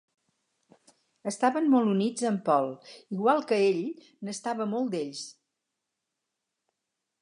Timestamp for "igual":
3.19-3.45